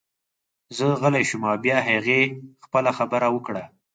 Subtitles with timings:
[0.77, 2.21] زه غلی شوم او بیا هغې
[2.65, 3.63] خپله خبره وکړه